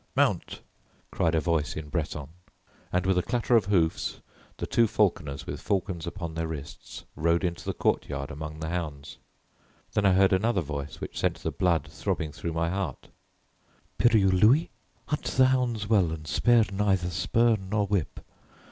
[0.15, 0.61] "Mount!"
[1.11, 2.29] cried a voice in Breton,
[2.91, 4.19] and with a clatter of hoofs
[4.57, 9.17] the two falconers, with falcons upon their wrists, rode into the courtyard among the hounds.
[9.93, 13.09] Then I heard another voice which sent the blood throbbing through my heart:
[13.99, 14.71] "Piriou Louis,
[15.05, 18.21] hunt the hounds well and spare neither spur nor whip.